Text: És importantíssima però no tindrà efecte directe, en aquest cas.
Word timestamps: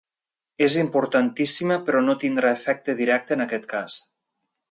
És 0.67 0.77
importantíssima 0.83 1.77
però 1.89 2.01
no 2.07 2.17
tindrà 2.25 2.55
efecte 2.59 2.97
directe, 3.01 3.39
en 3.39 3.45
aquest 3.47 3.71
cas. 3.77 4.01